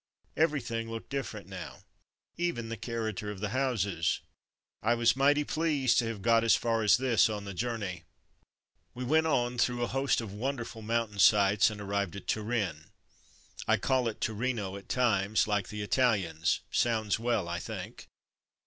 Everything 0.35 0.89
looked 0.89 1.09
different 1.11 1.45
now, 1.45 1.83
even 2.35 2.69
the 2.69 2.75
character 2.75 3.29
of 3.29 3.39
the 3.39 3.49
houses; 3.49 4.19
I 4.81 4.95
was 4.95 5.15
mighty 5.15 5.43
pleased 5.43 5.99
to 5.99 6.07
have 6.07 6.23
got 6.23 6.43
as 6.43 6.55
far 6.55 6.81
as 6.81 6.97
this 6.97 7.29
on 7.29 7.45
the 7.45 7.53
journey. 7.53 8.05
We 8.95 9.03
went 9.03 9.27
on 9.27 9.59
through 9.59 9.83
a 9.83 9.87
host 9.93 10.19
of 10.19 10.33
wonderful 10.33 10.81
mountain 10.81 11.19
sights 11.19 11.69
and 11.69 11.79
arrived 11.79 12.15
at 12.15 12.25
Turin 12.25 12.85
(I 13.67 13.77
call 13.77 14.07
it 14.07 14.21
Torino 14.21 14.75
at 14.75 14.89
times, 14.89 15.47
like 15.47 15.67
the 15.69 15.83
Italians; 15.83 16.61
sounds 16.71 17.19
well, 17.19 17.47
I 17.47 17.59
think). 17.59 18.07